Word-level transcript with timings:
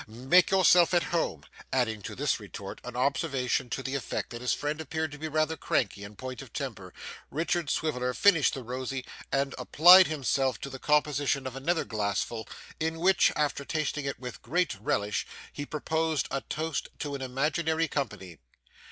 Make 0.07 0.49
yourself 0.49 0.95
at 0.95 1.03
home,' 1.13 1.45
adding 1.71 2.01
to 2.01 2.15
this 2.15 2.39
retort 2.39 2.81
an 2.83 2.95
observation 2.95 3.69
to 3.69 3.83
the 3.83 3.93
effect 3.93 4.31
that 4.31 4.41
his 4.41 4.51
friend 4.51 4.81
appeared 4.81 5.11
to 5.11 5.19
be 5.19 5.27
rather 5.27 5.55
'cranky' 5.55 6.03
in 6.03 6.15
point 6.15 6.41
of 6.41 6.51
temper, 6.53 6.91
Richard 7.29 7.69
Swiveller 7.69 8.15
finished 8.15 8.55
the 8.55 8.63
rosy 8.63 9.05
and 9.31 9.53
applied 9.59 10.07
himself 10.07 10.59
to 10.61 10.71
the 10.71 10.79
composition 10.79 11.45
of 11.45 11.55
another 11.55 11.85
glassful, 11.85 12.47
in 12.79 12.99
which, 12.99 13.31
after 13.35 13.63
tasting 13.63 14.05
it 14.05 14.19
with 14.19 14.41
great 14.41 14.73
relish, 14.81 15.27
he 15.53 15.67
proposed 15.67 16.27
a 16.31 16.41
toast 16.49 16.89
to 16.97 17.13
an 17.13 17.21
imaginary 17.21 17.87
company. 17.87 18.39